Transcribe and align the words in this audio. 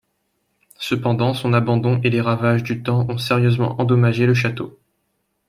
Cependant, 0.79 1.35
son 1.35 1.53
abandon 1.53 2.01
et 2.03 2.09
les 2.09 2.21
ravages 2.21 2.63
du 2.63 2.81
temps 2.81 3.05
ont 3.07 3.19
sérieusement 3.19 3.79
endommagé 3.79 4.25
le 4.25 4.33
château. 4.33 4.79